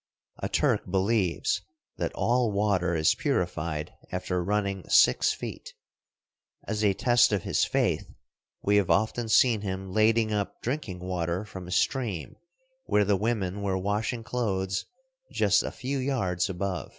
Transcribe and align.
A 0.39 0.49
Turk 0.49 0.89
believes 0.89 1.61
that 1.97 2.11
all 2.15 2.51
water 2.51 2.95
is 2.95 3.13
purified 3.13 3.93
after 4.11 4.43
running 4.43 4.83
six 4.89 5.31
feet. 5.31 5.75
As 6.67 6.83
a 6.83 6.95
test 6.95 7.31
of 7.31 7.43
his 7.43 7.65
faith 7.65 8.11
we 8.63 8.77
have 8.77 8.89
often 8.89 9.29
seen 9.29 9.61
him 9.61 9.91
lading 9.93 10.33
up 10.33 10.59
drinking 10.63 11.01
water 11.01 11.45
from 11.45 11.67
a 11.67 11.71
stream 11.71 12.35
where 12.85 13.05
the 13.05 13.15
women 13.15 13.61
were 13.61 13.77
washing 13.77 14.23
clothes 14.23 14.87
just 15.31 15.61
a 15.61 15.69
few 15.71 15.99
yards 15.99 16.49
above. 16.49 16.89